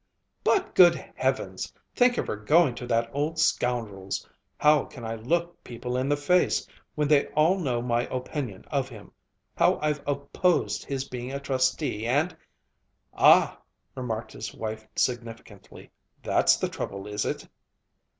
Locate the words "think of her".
1.95-2.35